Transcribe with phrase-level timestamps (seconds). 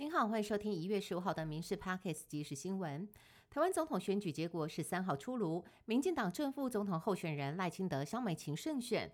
[0.00, 3.08] 您好，欢迎收听一月十五号的《民事 Pockets》即时新闻。
[3.50, 9.10] 台湾总统选举结果十三号出炉，民进党正副总统候选人赖清德、萧美琴胜选。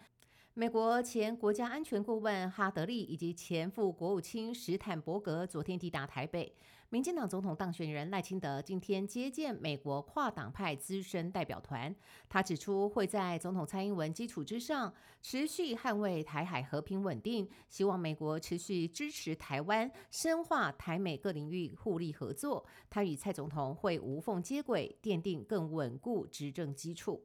[0.57, 6.55] 美国前国家安全顾问哈德利以及前副国务卿史坦伯格昨天抵达台北。
[6.91, 11.93] 民进党总统当选人赖清德今天接见美国跨党派资深代表团。
[12.29, 22.65] 他指出，会在总统蔡英文基础之上，持续捍卫台海和平稳定，希望美国持续支持台湾，深化台美各领域互利合作。
[22.89, 27.21] 他与蔡总统会无缝接轨，奠定更稳固执政基础。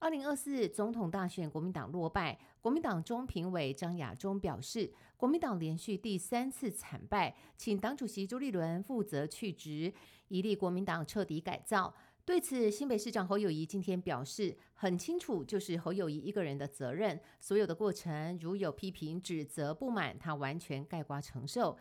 [0.00, 2.38] 二零二四总统大选，国民党落败。
[2.60, 9.92] 国民党中评委张亚中表示，国民党连续第三次惨败，请党主席朱立伦负责去职，
[10.28, 11.92] 以利国民党彻底改造。
[12.24, 21.76] 对此，新北市长侯友谊今天表示，很清楚，就是侯友谊一个人的责任，所有的过程如有批评、指责、不满，他完全盖瓜承受。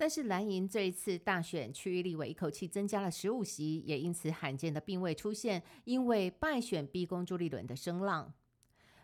[0.00, 8.32] 但是蓝营这一次大选区域立委一口气增加了十五席，也因此罕见的并未出现因为败选逼宫朱立伦的声浪。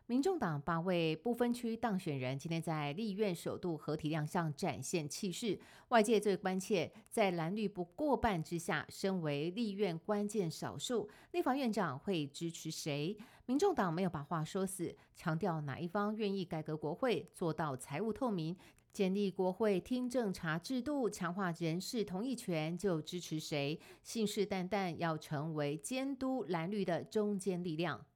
[0.09, 5.59] 民众党八位不分区当选人今天在立院首度合体亮相，展现气势。
[5.89, 13.17] 外界最关切，在蓝绿不过半之下，身为立院关键少数，立法院长会支持谁？
[13.47, 18.57] 民众党没有把话说死，强调哪一方愿意改革国会，做到财务透明。
[18.93, 28.07] 建立国会听政查制度，强化人事同意权，就支持谁，信誓旦旦要成为监督蓝绿的中坚力量。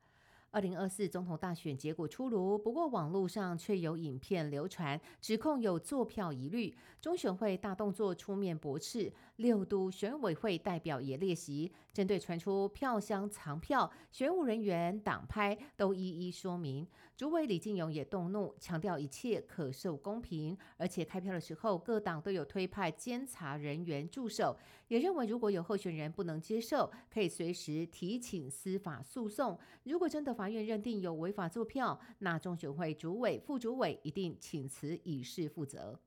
[0.53, 6.75] 二零二四总统大选结果出炉，不过网络上却有影片流传，指控有作票疑虑。
[7.01, 16.85] 中选会大动作出面驳斥，六都选委会代表也列席，针对传出票箱藏票、选务人员党拍，都一一说明。
[17.17, 24.57] 主委李进勇也动怒，强调一切可受公平，而且开票的时候各党都有推派监察人员驻守，
[24.89, 29.57] 也认为如果有候选人不能接受，可以随时提请司法诉讼。
[29.85, 36.01] 如果真的，法院认定有违法作票，那中选会主委、副主委一定请辞以示负责。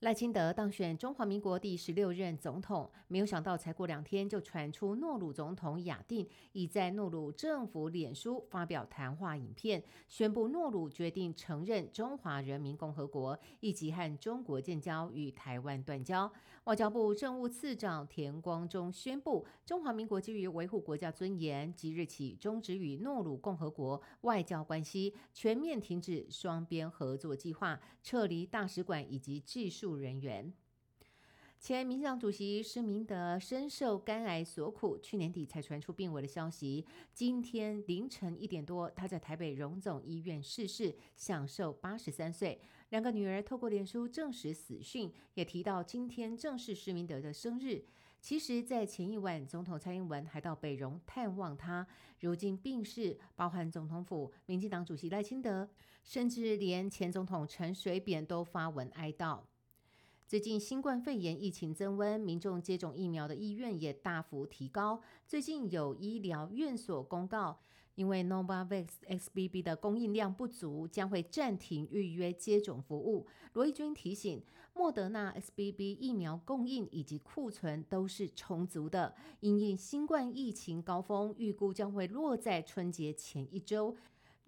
[0.00, 16.32] 赖清德当选中华民国第十六任总统，没有想到才过两天就传出诺鲁总统雅定已在诺鲁政府脸书发表谈话影片，宣布诺鲁决定承认中华人民共和国，以及和中国建交与台湾断交。
[16.64, 29.89] 外交部政务次长田光中宣布，中华民国基于维护国家尊严，即日起终止与诺鲁共和国外交关系，全面停止双边合作计划，撤离大使馆以及技术。
[29.96, 30.52] 人员，
[31.58, 36.86] 前民进党主席施明德深受肝癌所苦，去年底才传出病危的消息。
[37.12, 42.60] 今天凌晨一点多，他在台北荣总医院逝世，享寿八十三岁。
[42.88, 47.84] 两个女儿透过脸书证实死讯，也提到今天正是施明德的生日。
[48.22, 51.86] 其实，在前一晚，总统蔡英文还到北荣探望他。
[52.18, 55.68] 如今病逝，包含总统府、民进党主席赖清德，
[56.04, 59.40] 甚至连前总统陈水扁都发文哀悼。
[60.30, 65.02] 最近新冠肺炎疫情增温，民众接种疫苗的意愿也大幅提高。
[65.26, 67.58] 最近有医疗院所公告，
[67.96, 73.26] 因为 Novavax XBB 的供应量不足，将会暂停预约接种服务。
[73.54, 74.40] 罗毅军提醒，
[74.72, 83.96] 莫德纳 XBB 疫苗供应以及库存都是充足的，因应新冠疫情高峰，预估将会落在春节前一周。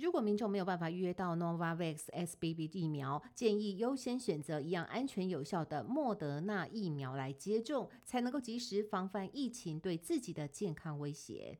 [0.02, 11.56] 如果民众没有办法预约到 Novavax SBB 疫苗，建议优先选择一样安全有效的莫德纳疫苗来接种，才能够及时防范疫情对自己的健康威胁。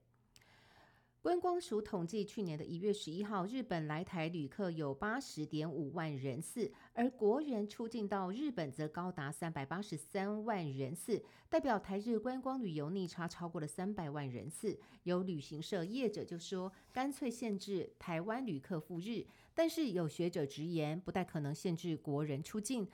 [1.23, 14.77] 观光署统计，去年的一月十一号，日本来台旅客有八十点五万人次，而国人出境到日本则高达三百八十三万人次，代表台日观光旅游逆差超过了三百万人次。
[15.05, 22.85] 有旅行社业者就说，干脆限制台湾旅客赴日，但是有学者直言，不太可能限制国人出境。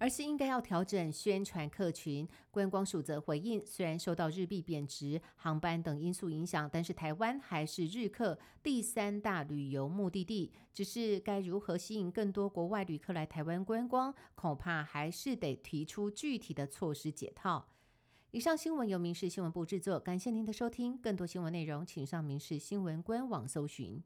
[0.00, 2.26] 而是应该要调整宣传客群。
[2.50, 10.50] 观光署则回应，虽然受到日币贬值、航班等因素影响，但是台湾还是日客第三大旅游目的地。
[10.72, 17.68] 只是该如何吸引更多国外旅客来台湾观光，恐怕还是得提出具体的措施解套。
[18.30, 20.96] 以上新闻由民事新闻部制作，感谢您的收听。
[20.96, 24.02] 更多新闻内容，请上民事新闻官网搜寻。